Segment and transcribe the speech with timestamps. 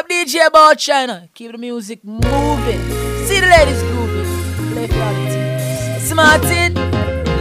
[0.00, 1.28] up DJ about China.
[1.34, 2.80] Keep the music moving.
[3.26, 4.30] See the ladies grooving.
[4.72, 6.00] Play quality.
[6.00, 6.74] Smartin.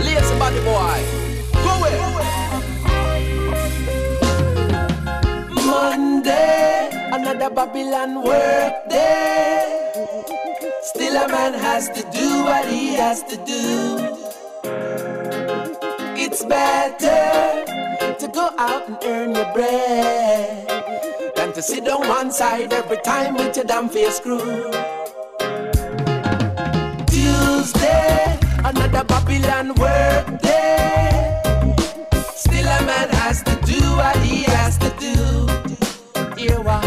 [0.04, 1.00] Lazy body boy.
[1.64, 1.96] Go away.
[5.66, 10.26] Monday, another Babylon work day.
[10.82, 13.64] Still a man has to do what he has to do.
[16.24, 17.64] It's better
[18.20, 20.79] to go out and earn your bread
[21.50, 24.72] than to sit on one side every time with your damn face screw.
[27.08, 31.42] Tuesday, another Babylon work day.
[32.36, 35.16] Still a man has to do what he has to do.
[36.40, 36.86] Hear what?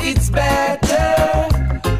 [0.00, 1.48] It's better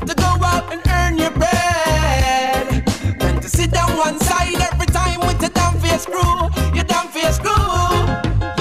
[0.06, 2.84] to go out and earn your bread
[3.19, 6.75] than to sit down one side every time with your damn face screw.
[6.75, 7.51] Your damn face screw.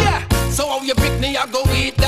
[0.02, 0.28] Yeah.
[0.50, 1.38] So how you pick me?
[1.38, 2.01] I go eat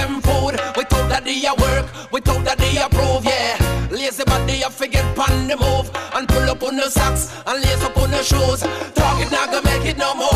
[1.34, 3.26] they a work, without that they approve.
[3.26, 3.58] Yeah.
[3.90, 7.84] Lazy body, I forget pan the move and pull up on the socks and lace
[7.84, 8.62] up on the shoes.
[8.94, 10.33] Talk it not gonna make it no more.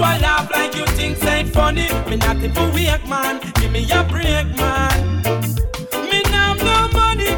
[0.00, 1.86] You a laugh like you think say funny.
[2.08, 5.22] Me not for weak man, give me a break, man.
[6.10, 7.32] Me now no money.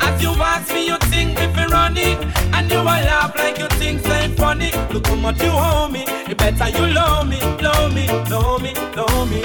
[0.00, 2.18] As you ask me, you think me for running,
[2.54, 4.70] and you a laugh like you think say funny.
[4.92, 8.72] Look how much you owe me, it better you love me, love me, love me,
[8.96, 9.42] love me.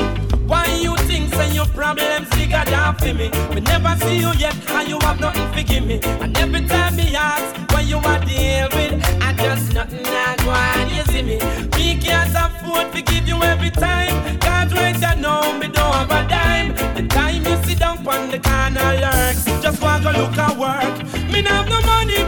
[0.47, 2.29] Why you think say your problems
[2.99, 3.55] than for me?
[3.55, 5.99] Me never see you yet, and you have nothing to give me.
[6.03, 10.49] And every time me ask what you are deal with, I just nothing I go
[10.51, 11.37] on, you see me.
[11.77, 14.39] Me can't afford to give you every time.
[14.39, 16.75] Can't wait to know me don't have a dime.
[16.95, 20.95] The time you sit down on the corner lurks, just want to look at work.
[21.31, 22.21] Me not have no money.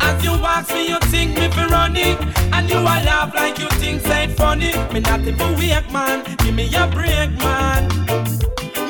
[0.00, 2.16] As you ask me, you think me for running
[2.52, 6.54] And you a laugh like you think say funny Me not even weak man, give
[6.56, 7.88] me a break man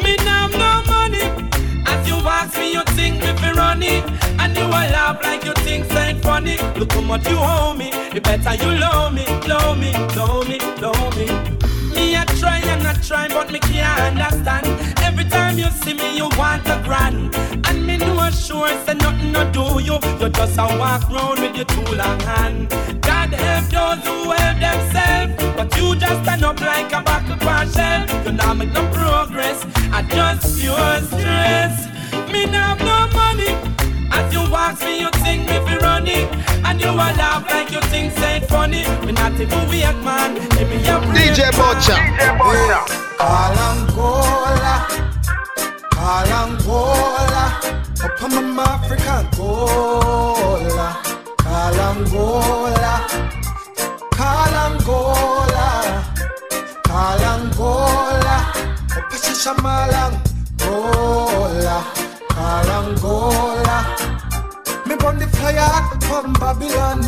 [0.03, 1.49] Me not no money
[1.87, 4.05] As you ask me, you think me for running
[4.41, 7.91] And you a laugh like you think ain't funny Look how much you owe me,
[8.13, 11.59] The better you love me, love me, love me, love me
[11.95, 14.67] me a try and I try, but me can't understand.
[15.01, 17.35] Every time you see me, you want a grand.
[17.69, 19.99] And me know sure say nothing to do you.
[20.19, 22.71] You just a walk round with your two long hand.
[23.03, 27.71] God help those who help themselves, but you just stand up like a buckle on
[27.71, 28.27] shelf.
[28.27, 29.12] You not make no progress,
[30.11, 31.87] I just pure stress.
[32.33, 33.51] Me not have no money.
[34.11, 36.29] As you ask me, you think me fi running
[36.65, 38.85] And you a laugh like you think say funny.
[39.07, 41.97] Me not even weak man, let me a break DJ Bocha.
[42.39, 42.81] DJ
[43.19, 44.75] Kalangola,
[45.93, 47.45] Kalangola,
[48.03, 50.89] up on my African Gola,
[51.39, 52.95] Kalangola,
[54.19, 55.65] Kalangola,
[56.89, 57.32] Kalangola, up a
[59.43, 60.23] Shamalang
[60.57, 61.83] Gola,
[62.31, 63.79] Kalangola.
[64.87, 67.01] Me burn the fire from Babylon,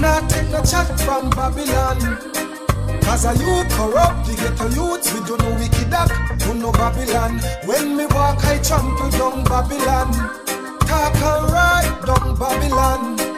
[0.00, 1.98] not take no chat from Babylon.
[3.02, 7.38] Cause a youth corrupt, the ghetto youths, we do no wicked act, do no Babylon.
[7.66, 10.10] When me walk, I trample down Babylon.
[10.88, 13.37] Talk and ride down Babylon.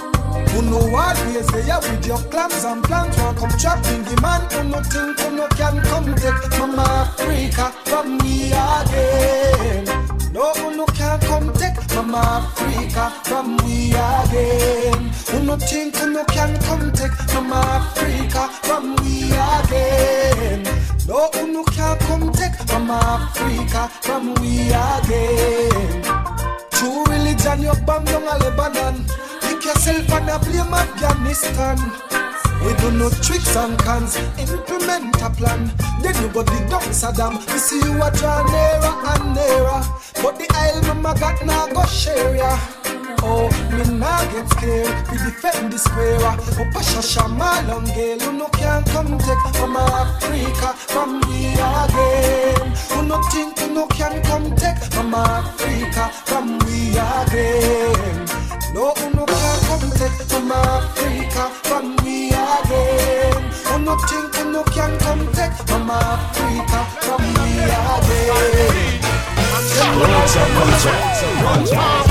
[0.60, 3.16] Who know what ways they are with your plans and plans.
[3.16, 6.58] Won't come trapping the man Who no think who no can come take.
[6.58, 9.86] Mama Africa from me again.
[10.34, 11.80] No who no can come take.
[11.94, 15.10] Mama Africa from me again.
[15.30, 17.16] Who no think who no can come take.
[17.32, 20.62] Mama Africa from me again.
[21.08, 22.68] No who no can come take.
[22.68, 23.00] Mama
[23.32, 25.59] Africa from we again
[30.30, 31.78] a blame Afghanistan
[32.64, 35.72] we do no tricks and cons, implement a plan.
[36.02, 37.38] Then you go dig down Saddam.
[37.50, 39.80] We see you a draw nearer and nearer.
[40.22, 42.58] But the isle mama got now go share ya.
[43.22, 44.92] Oh, me nah get scared.
[45.10, 46.16] We defend the square.
[46.20, 52.76] Up a shasha malong girl, who no can come take from Africa, from me again.
[52.90, 58.26] Who no think who no can come take from Africa, from we again.
[58.74, 59.19] No, who no
[60.00, 63.52] take to Africa from me again.
[63.66, 69.00] I'm not thinking no can come take from Africa from me again.
[69.52, 72.09] One, two, one, two, one, two.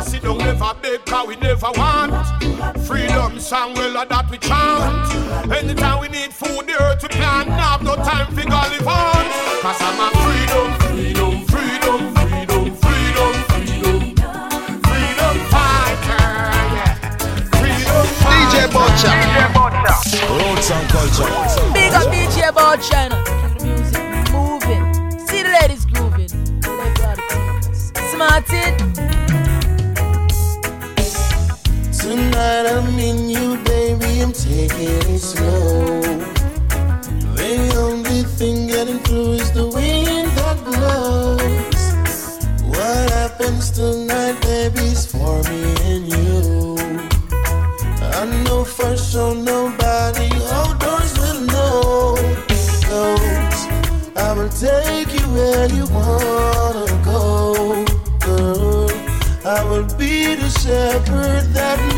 [0.00, 2.12] never sit down, never beg, cause we never want.
[2.86, 5.52] Freedom song, well, uh, that we chant.
[5.52, 7.48] Anytime we need food, the earth we plant.
[7.50, 8.84] Have no time for live.
[9.60, 14.16] Cause I'm a freedom, freedom, freedom, freedom, freedom, freedom.
[14.88, 16.24] Freedom fighter.
[17.60, 18.48] Freedom fighter.
[18.48, 19.12] DJ Bocha.
[19.20, 19.94] DJ Bocha.
[20.38, 21.28] Roots and culture.
[21.74, 23.00] Big up DJ Bocha.
[23.62, 24.84] Music moving.
[25.26, 26.30] See the ladies grooving.
[28.10, 29.19] Smart.
[32.40, 36.00] tonight I'm in you, baby, I'm taking it slow.
[37.36, 42.22] The only thing getting through is the wind that blows.
[42.64, 46.76] What happens tonight, baby, is for me and you.
[48.18, 52.16] I know for sure nobody outdoors will know.
[52.86, 53.16] So
[54.16, 57.84] I will take you where you wanna go,
[58.24, 58.88] girl.
[59.44, 61.89] I will be the shepherd that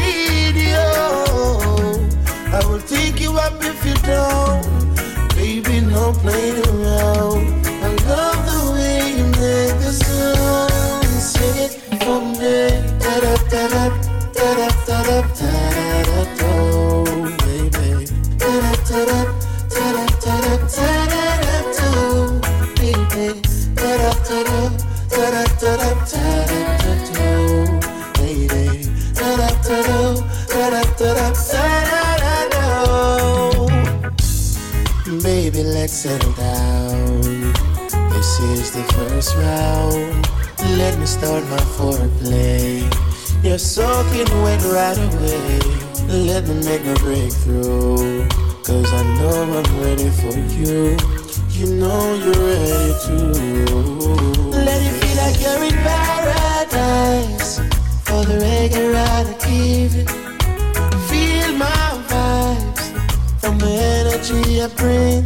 [50.57, 50.97] you.
[51.51, 53.15] You know you're ready to.
[54.67, 57.61] Let it feel like you're in paradise.
[58.05, 60.07] For the reggae ride I give you.
[61.09, 62.85] Feel my vibes
[63.41, 65.23] from the energy I bring.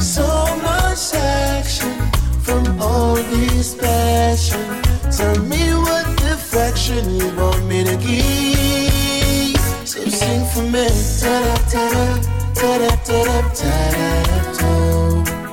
[0.00, 0.26] So
[0.62, 1.94] much action
[2.42, 4.64] from all this passion.
[5.10, 9.60] Tell me what deflection you want me to give.
[9.86, 10.86] So sing for me,
[11.20, 12.29] ta da ta da
[12.60, 14.10] ta-da, ta-da, ta-da,
[14.58, 14.70] ta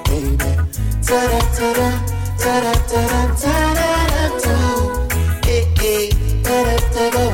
[0.08, 0.52] baby.
[1.08, 1.90] Ta-da, ta-da,
[2.44, 4.58] ta-da, ta-da, ta-da, ta
[5.48, 6.10] eh, eh.
[6.44, 7.26] Ta-da, ta-da,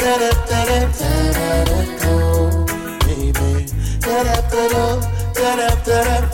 [0.00, 2.14] ta-da, ta-da, ta-da, ta
[3.04, 3.66] baby.
[4.04, 4.84] Ta-da, ta-da,
[5.34, 6.25] ta-da, ta-da,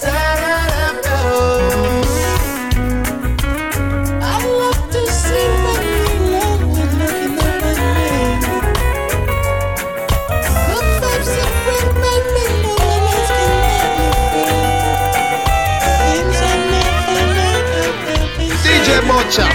[19.01, 19.49] Bocha.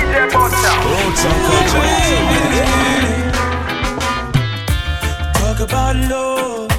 [5.34, 6.70] Talk about love.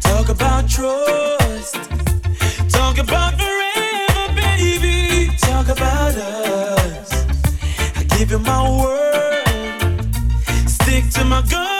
[0.00, 1.74] Talk about trust.
[2.68, 5.30] Talk about forever, baby.
[5.38, 7.26] Talk about us.
[7.96, 9.46] I give you my word.
[10.68, 11.77] Stick to my gun.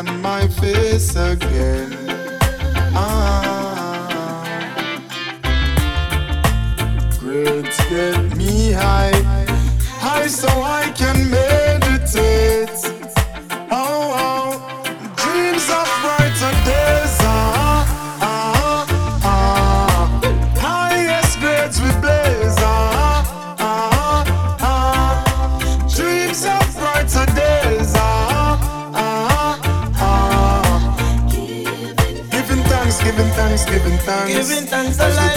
[0.00, 1.92] on my face again.
[2.94, 4.42] Ah,
[7.18, 9.20] grades get me high,
[9.98, 11.29] high so I can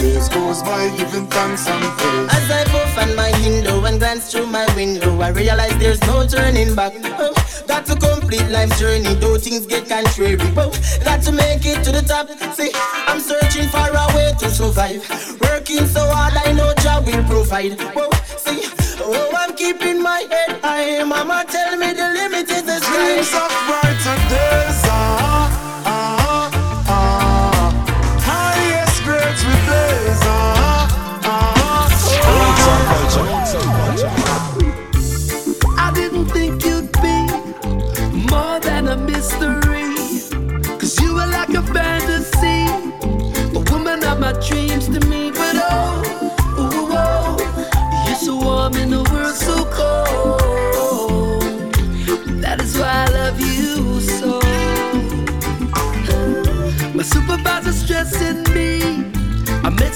[0.03, 2.29] days goes by giving thanks and praise.
[2.35, 6.27] As I puff on my window and glance through my window, I realize there's no
[6.27, 6.93] turning back.
[7.23, 7.33] Oh,
[7.67, 10.37] got to complete life's journey, though things get contrary.
[10.57, 10.71] Oh,
[11.07, 12.27] got to make it to the top.
[12.57, 12.71] See,
[13.07, 15.01] I'm searching for a way to survive.
[15.41, 17.75] Working so hard, I know job will provide.
[17.95, 18.11] Oh,
[18.43, 18.61] see,
[18.99, 21.03] oh, I'm keeping my head high.
[21.03, 22.93] Mama tell me the limit is the sky.
[22.93, 23.82] Dreams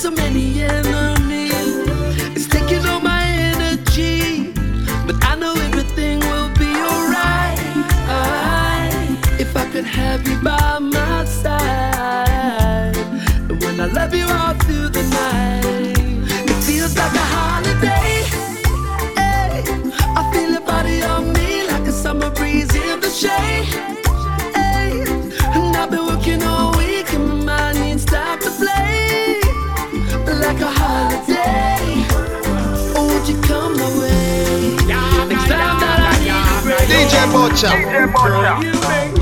[0.08, 0.57] so many
[37.32, 37.70] Bocha.
[37.70, 39.17] DJ Bocha.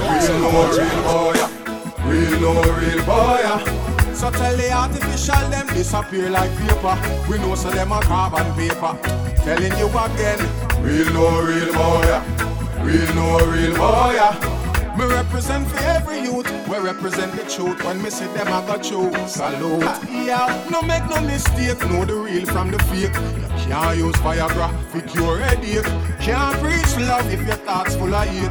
[0.00, 0.32] Culture.
[0.32, 1.38] Real no real boy,
[2.08, 4.14] real no real boy.
[4.14, 6.96] So tell the artificial them disappear like paper.
[7.28, 8.96] We know so them a carbon paper.
[9.44, 10.40] Telling you again,
[10.82, 12.20] real no real boy,
[12.82, 14.53] real no real boy.
[15.14, 17.84] Represent for every youth, we represent the truth.
[17.84, 19.12] When me see them, I got you.
[19.28, 19.82] Salute.
[20.10, 23.14] Yeah, no make no mistake, know the real from the fake.
[23.14, 25.84] You can't use Viagra for cure headache.
[26.20, 28.50] Can't preach love if your thoughts full of hate.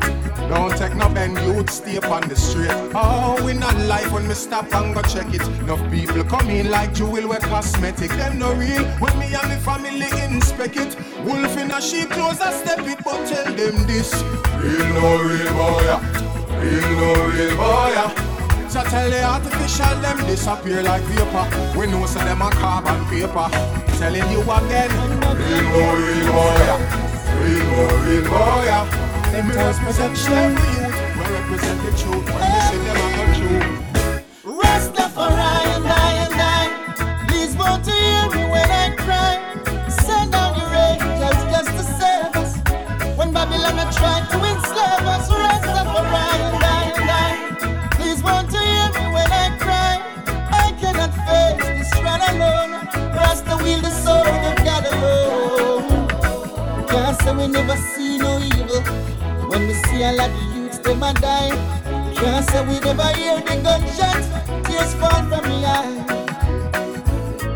[0.50, 2.72] Don't take no bend, youth, stay on the street.
[2.96, 5.46] Oh, we not life when me stop and go check it.
[5.60, 8.12] Enough people come in like jewel with cosmetic.
[8.12, 10.96] Them no real when me and me family inspect it.
[11.26, 14.14] Wolf in a sheep clothes, I step it, but tell them this.
[14.62, 16.33] Real no real boy.
[16.64, 17.92] Real no real boy.
[18.70, 21.46] So tell the artificial them disappear like vapor.
[21.78, 23.48] We know so them a carbon paper.
[24.00, 24.92] Telling you again,
[25.44, 26.64] real no real boy.
[27.44, 29.04] Real no real boy.
[29.32, 30.96] Them represent the youth.
[31.18, 32.26] We represent the truth.
[32.32, 33.03] When we say them
[57.14, 58.82] Can't say we never see no evil.
[59.48, 61.52] When we see a lot of youths, them a die.
[62.16, 64.28] Can't say we never hear the gunshots.
[64.68, 65.94] Tears fall from the eye.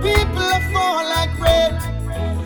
[0.03, 1.73] People fall like rain.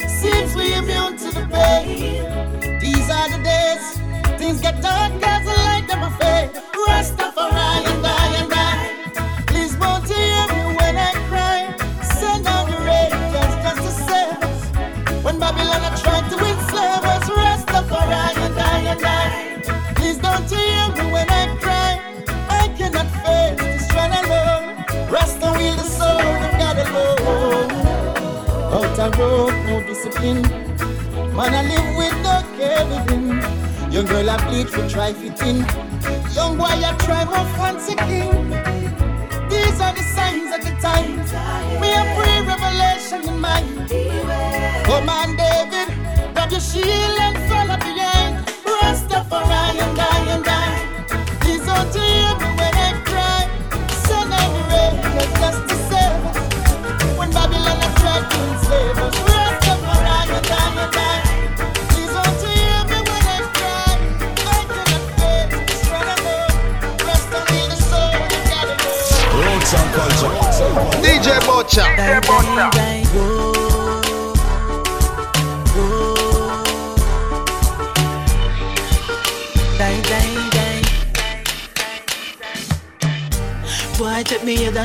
[0.07, 2.79] Seems we immune to the pain.
[2.79, 4.39] These are the days.
[4.39, 6.51] Things get dark as the light never fade.
[6.87, 7.90] Rastafari
[29.01, 30.43] a road, no discipline.
[31.35, 33.41] Man, I live with no care within.
[33.91, 35.65] Young girl, I bleed for try fitting.
[36.35, 38.49] Young boy, I try more fancy king.
[39.49, 41.31] These are the signs of the times.
[41.81, 43.89] We have pre-revelation in mind.
[44.85, 45.87] Come on, David,
[46.33, 47.20] grab your shield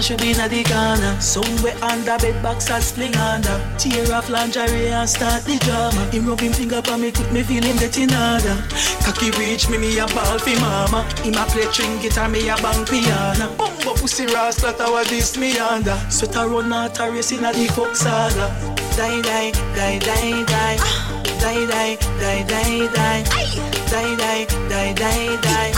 [0.02, 1.20] take me head and should be in the corner.
[1.20, 3.56] Somewhere under bed box and sling under.
[3.78, 6.10] Tear off lingerie and start the drama.
[6.10, 8.56] Him rub him finger on me, quick me feel him getting harder.
[9.04, 11.02] Cocky reach me, me a ball fi mama.
[11.22, 13.54] Him a play string guitar, me a bang piano.
[13.56, 15.96] Bumbo pussy rasta, that was this me under.
[16.10, 18.48] Sweat a run out a race in a the fuck saga.
[18.96, 20.76] Die, die, die, die, die.
[20.80, 21.22] Ah.
[21.40, 23.75] Die, die, die, die, die.
[23.96, 25.72] Die, die, die, die, die.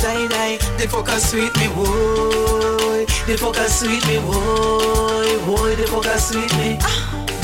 [0.00, 3.04] Die, die, the fucker sweet me, boy.
[3.26, 5.28] The fucker sweet me, boy.
[5.44, 6.78] Boy, the fucker sweet me.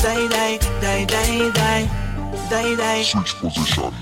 [0.01, 1.89] Die, die, die, die, die.
[2.49, 3.03] Die, die.
[3.03, 3.93] Switch position.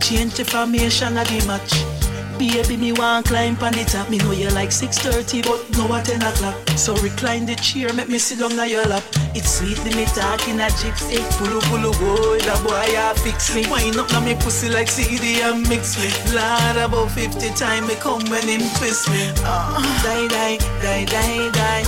[0.00, 1.97] Change the formation of the match.
[2.38, 4.08] Baby, me want climb on the top.
[4.10, 6.54] Me know you like 6.30, but no at 10 o'clock.
[6.78, 9.02] So recline the chair, make me sit down on your lap.
[9.34, 11.18] It's sweet, me talking a gypsy.
[11.34, 13.66] Pulu pulu boy, that boy ya fix me.
[13.66, 16.14] Wind up now me pussy like CD and mix me.
[16.30, 19.34] Lord, about 50 times me come when him twist me.
[19.42, 21.82] Uh, die, die, die, die, die.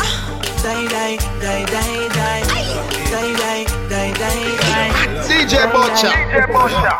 [0.66, 2.42] Die, die, die, die, die.
[3.06, 4.90] Die, die, die, die, die.
[5.30, 6.10] DJ Bocha.
[6.10, 6.98] DJ Bocha.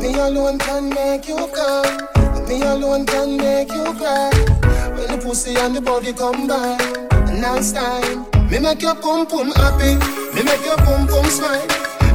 [0.00, 2.19] Me alone can make you come.
[2.50, 4.28] Me alone can make you cry.
[4.98, 6.82] When the pussy and the body come back,
[7.30, 8.26] nice time.
[8.50, 9.94] Me make your pum pum happy.
[10.34, 11.62] Me make your pum pum smile.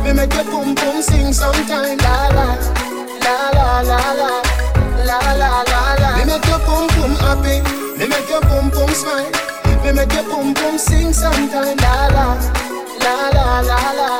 [0.03, 1.95] Me make your pum pum sing sometime.
[2.03, 2.51] La la,
[3.23, 4.31] la la la la,
[5.07, 6.09] la la la la.
[6.19, 7.63] Me make your pum pum happy.
[7.95, 9.31] Me make your pum pum smile.
[9.87, 11.77] Me make your pum pum sing sometime.
[11.79, 12.35] La la,
[12.99, 14.11] la la la la,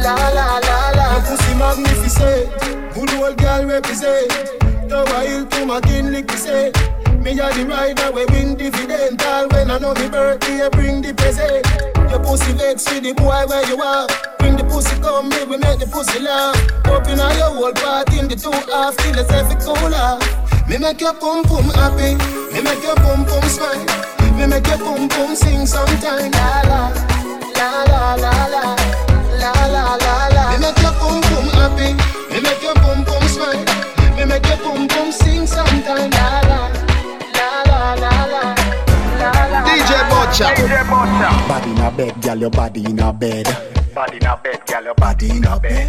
[0.00, 1.06] la la la la.
[1.28, 2.48] Pussy magnificent.
[2.96, 4.61] Good old girl represent
[5.42, 6.72] time to my kin lick say.
[7.18, 9.22] Me a the rider we win dividend.
[9.22, 11.66] All when I know me birthday bring the present
[12.10, 14.06] Your pussy legs with the boy where you are.
[14.38, 16.56] Bring the pussy come me we make the pussy laugh.
[16.86, 20.18] Open all your whole part in the two half Till it's every cooler
[20.68, 22.18] Me make your pum pum happy.
[22.52, 23.86] Me make your pum pum smile.
[24.36, 26.30] Me make your pum pum sing sometime.
[26.32, 26.82] La la
[27.54, 28.64] la la la la.
[29.38, 30.44] La la la la.
[30.52, 31.94] Me make your pum pum happy.
[32.30, 33.71] Me make your pum pum smile.
[34.22, 36.10] Me make your pum pum sing sometime.
[36.10, 36.70] La la
[37.66, 38.24] la la
[39.18, 39.60] la la.
[39.66, 41.48] DJ Bocha.
[41.48, 43.46] Body in a bed, girl, your body in a bed.
[43.92, 45.88] Body in a bed, girl, your Body in a bed.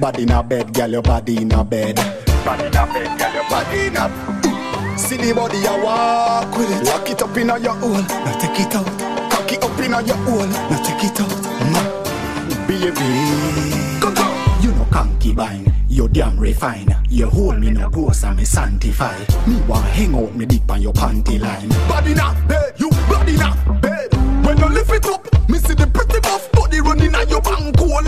[0.00, 1.96] Body in a bed, girl, your body in a bed.
[2.44, 4.08] body in a bed, girl, your Body in a.
[4.08, 4.98] bed.
[4.98, 6.84] See the body I walk with it.
[6.86, 8.86] Lock it up in your hole, now take it out.
[9.30, 11.28] Cock it up in your hole, now take it out.
[11.60, 12.66] Mm.
[12.66, 14.24] Baby, go go.
[14.62, 16.88] You know concubine, you damn refine.
[17.08, 19.16] You hold me no ghost and me sanctify.
[19.46, 21.68] Me want hang out me deep on your panty line.
[21.88, 24.12] Body na bed, you body na bed.
[24.44, 27.78] When you lift it up, me see the pretty buff body running on your bank
[27.78, 28.02] hole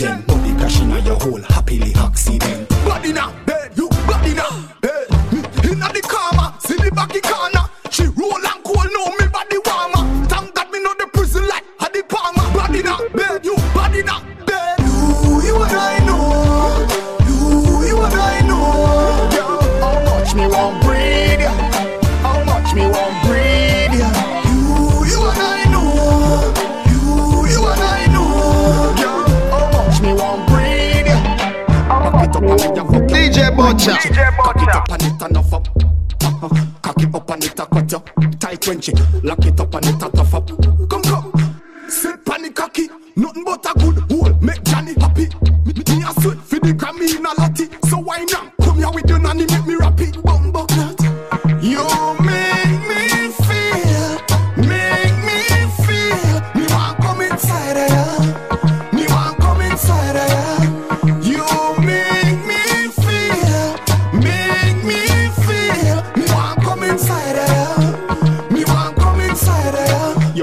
[0.00, 1.59] don't be cash in your hole.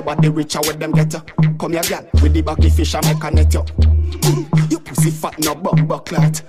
[0.07, 1.19] Your body richer with them get ya.
[1.59, 3.59] Come here, girl, with the baggy fish I make a net you.
[3.59, 6.41] Mm, Your pussy fat no bumbo clat.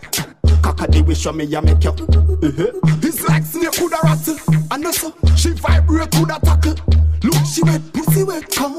[0.62, 1.90] Cock the wish you me ya make you.
[1.90, 2.98] Uh-huh.
[3.02, 4.38] It's like snake coulda rattle.
[4.70, 6.76] And also she vibrate coulda tackle.
[7.24, 8.78] Look she wet pussy wet come.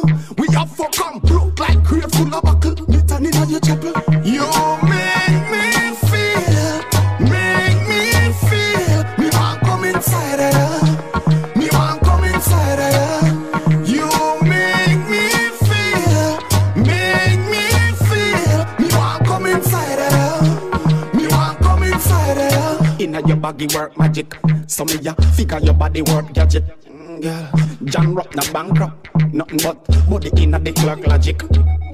[23.59, 24.37] Baggy work magic.
[24.67, 26.63] So me ya figure your body work gadget.
[26.87, 27.51] Mm, Girl,
[27.91, 29.09] John Rock na bankrupt.
[29.33, 31.39] Nothing but body inna the clock logic.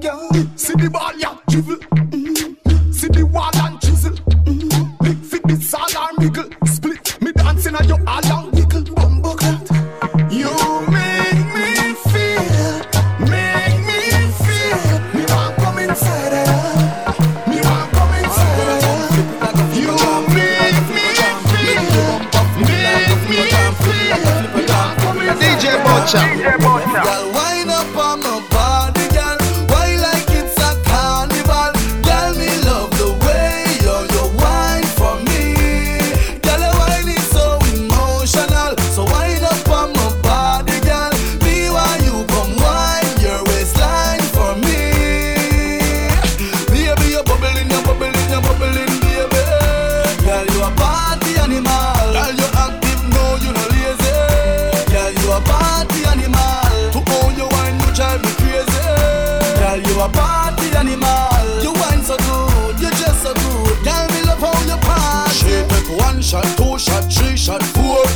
[0.00, 1.78] Girl, see the ball ya dribble.
[2.14, 2.94] Mm.
[2.94, 4.12] See the wall and chisel.
[4.46, 4.98] Mm.
[5.02, 6.54] Big fit the salar miggle.
[6.68, 8.84] Split me dancing at your all and wiggle.
[8.94, 9.34] Bumbo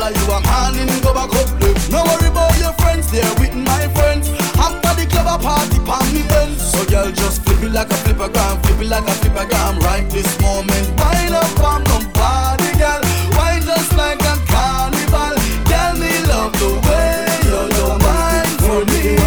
[0.00, 1.48] dollar you a man in go back up.
[1.90, 4.28] No worry about your friends, they're with my friends.
[4.56, 6.56] After the club a party, pan me then.
[6.56, 9.78] So girl, just flip it like a flipper gram, flip it like a flipper gram.
[9.80, 13.00] Right this moment, wind up and come party, girl.
[13.36, 15.36] Wine just like a carnival.
[15.68, 19.20] Girl, me love the way you do mine for me.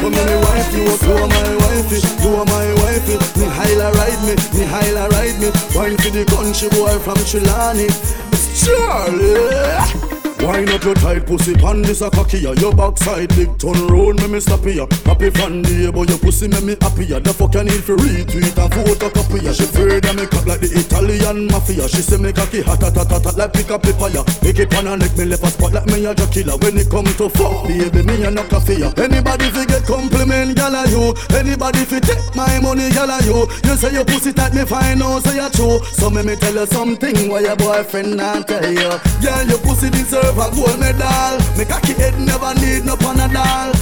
[0.00, 3.06] You my wife, you are my wife, you are my wife.
[3.36, 5.48] Me highla ride me, me highla ride me.
[5.76, 7.88] Wine for the country boy from Chilani.
[8.60, 10.17] It's
[10.48, 14.16] Wine up your tight pussy, pan this a cocky ya Your backside big turn round,
[14.22, 17.34] me me stop ya Happy fan day, but your pussy make me happy ya The
[17.36, 20.72] fuck you need for retweet and photocopy ya She afraid I make up like the
[20.72, 21.86] Italian mafia.
[21.86, 24.70] She say me cocky hot hot hot hot like pick up the fire Make it
[24.72, 27.28] pan and lick me left a spot like me a killer When it come to
[27.28, 31.12] fuck, baby, me a no coffee ya Anybody fi get compliment, gal a you?
[31.36, 33.44] Anybody fi take my money, gal a you?
[33.68, 35.84] You say your pussy tight, me fine, oh, no say you true.
[35.92, 38.96] So me me tell you something, why your boyfriend not tell you?
[39.20, 41.38] Girl, your pussy deserve a gold medal.
[41.56, 43.77] Me cocky head never need no panadol.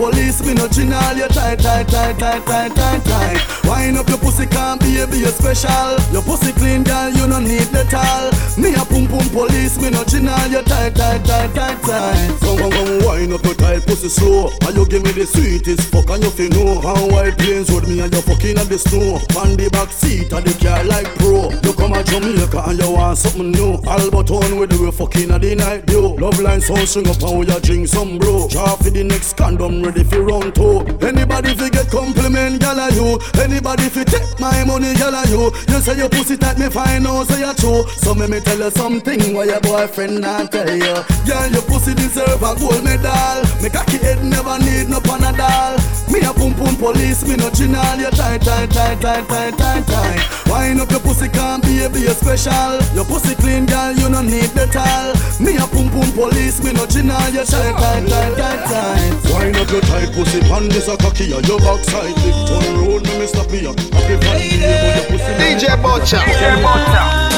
[0.00, 1.16] Police, me no chinal.
[1.16, 3.38] You tight, tight, tight, tight, tight, tight, tight.
[3.68, 6.00] Wind up your pussy, can't be a be a special.
[6.12, 8.32] Your pussy clean, girl, you no need all.
[8.56, 10.48] Me a pum pum police, me no chinal.
[10.48, 12.40] You tight, tight, tight, tight, tight.
[12.40, 14.48] Come, come, come, wind up your tight pussy slow.
[14.66, 17.86] And you give me the sweetest fuck, and you feel know how white plains with
[17.86, 19.20] me and you fucking at the snow.
[19.36, 21.52] On the back seat of the car like pro.
[21.60, 23.76] You come a Jamaica and you want something new.
[23.84, 26.16] Alberton with the fucking the night view.
[26.16, 28.48] Love line sound string up and we a drink some bro.
[28.48, 33.18] Draw for the next condom ready for round to Anybody fi get compliment, gal you.
[33.42, 35.50] Anybody fi take my money, gal you.
[35.68, 37.82] You say your pussy tight, me fine, oh, no say you true.
[37.98, 40.94] So me me tell you something why your boyfriend not tell you.
[41.26, 43.42] Girl, your pussy deserve a gold medal.
[43.62, 45.74] Me cocky head never need no panadol.
[46.12, 47.98] Me a pum pum police, me no chinal.
[47.98, 50.46] You tight, tight, tight, tight, tight, tight, tight.
[50.46, 52.78] Wind up your pussy, can't be a special.
[52.94, 55.14] Your pussy clean, girl, you no need the metal.
[55.44, 59.32] Me a pum police, me no chin on your tight, tight, tight, tight, tight.
[59.32, 61.38] Wine up your tight pussy, pan this a cocky ya.
[61.46, 63.72] Your backside big turn road, me me stop ya.
[63.94, 65.32] Happy fan day, your pussy.
[65.38, 66.18] DJ Bocha.
[66.18, 67.30] DJ Bocha.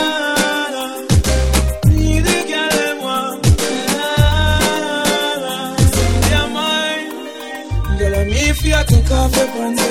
[8.34, 9.82] If you take off your pants,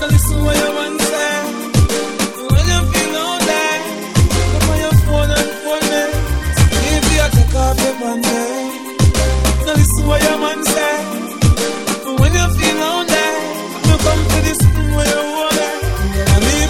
[0.00, 1.03] now listen what your man
[10.06, 11.04] what.
[12.20, 12.78] When you feel
[13.88, 14.60] you come to this
[14.94, 15.72] where you want it.
[16.32, 16.66] And you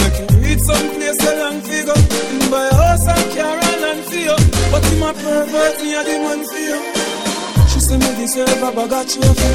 [0.00, 0.16] make
[1.84, 1.98] you.
[2.50, 2.68] Buy
[3.68, 4.36] and and for you.
[4.72, 6.78] But a pervert, me for you.
[7.68, 9.50] She me deserve a.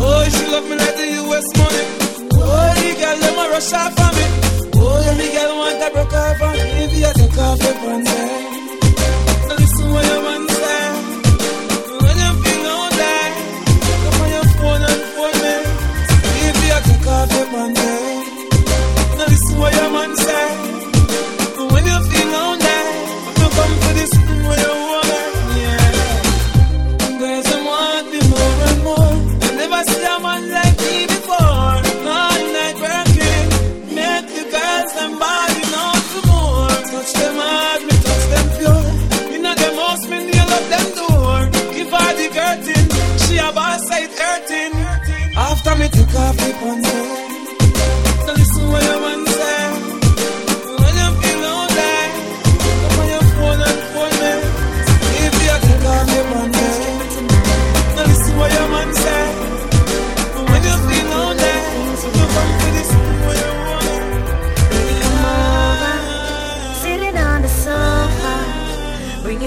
[0.00, 1.84] Oh, she love me like the US money.
[2.38, 2.74] Oh,
[3.72, 4.26] off for me.
[4.78, 6.60] Oh, the girl want broke off for me.
[6.84, 8.37] If you take off your pants, eh.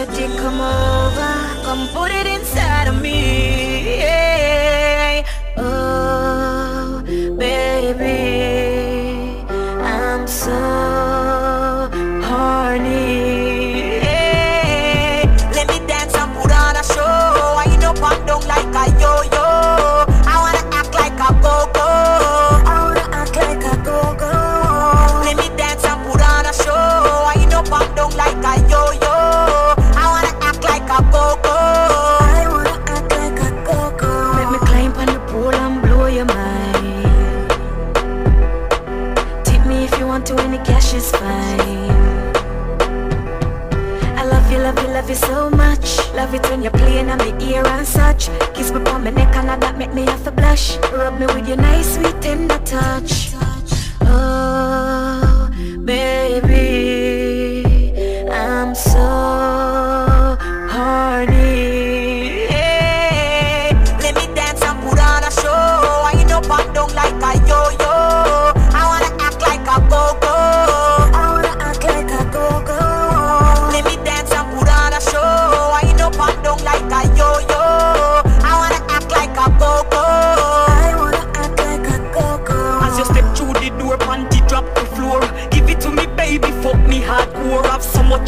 [0.06, 3.41] Your dick, come over, come put it inside of me.
[46.22, 48.30] Love it when you're playing on my ear and such.
[48.54, 50.78] Kiss me on my neck and that make me have to blush.
[50.94, 53.21] Rub me with your nice, sweet, tender touch.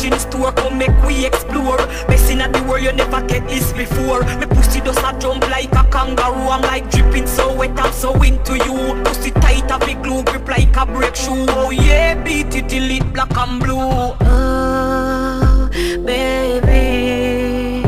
[0.04, 1.78] gin store Come make we explore.
[2.08, 4.22] Best in the world, you never get this before.
[4.40, 6.50] Me pussy does a jump like a kangaroo.
[6.50, 9.02] I'm like dripping so wet, I'm so into you.
[9.04, 11.46] Pussy tight, a big glue grip like a break shoe.
[11.50, 13.78] Oh yeah, beat it till it black and blue.
[13.78, 15.70] Oh,
[16.06, 17.84] baby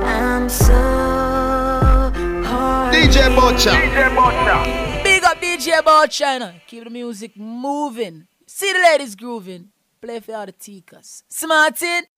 [0.00, 0.74] I'm so
[2.46, 8.26] hard DJ Bocha DJ Bocha Big up DJ Bocha Keep the music moving.
[8.46, 9.70] See the ladies grooving.
[10.00, 11.24] Play for all the teakers.
[11.28, 12.08] Smartin.